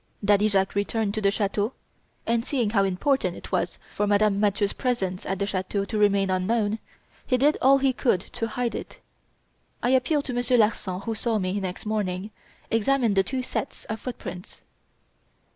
"Daddy 0.25 0.47
Jacques 0.49 0.73
returned 0.73 1.13
to 1.13 1.21
the 1.21 1.29
chateau, 1.29 1.73
and, 2.25 2.43
seeing 2.43 2.71
how 2.71 2.83
important 2.83 3.35
it 3.37 3.51
was 3.51 3.77
for 3.93 4.07
Madame 4.07 4.39
Mathieu's 4.39 4.73
presence 4.73 5.27
at 5.27 5.37
the 5.37 5.45
chateau 5.45 5.85
to 5.85 5.95
remain 5.95 6.31
unknown, 6.31 6.79
he 7.23 7.37
did 7.37 7.55
all 7.61 7.77
he 7.77 7.93
could 7.93 8.21
to 8.21 8.47
hide 8.47 8.73
it. 8.73 8.99
I 9.83 9.91
appeal 9.91 10.23
to 10.23 10.33
Monsieur 10.33 10.57
Larsan, 10.57 11.01
who 11.01 11.13
saw 11.13 11.37
me, 11.37 11.59
next 11.59 11.85
morning, 11.85 12.31
examine 12.71 13.13
the 13.13 13.21
two 13.21 13.43
sets 13.43 13.85
of 13.85 13.99
footprints." 13.99 14.61